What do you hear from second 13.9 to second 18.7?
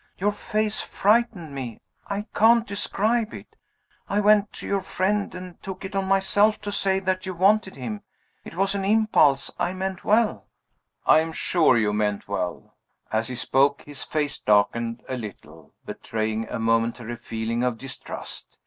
face darkened a little, betraying a momentary feeling of distrust.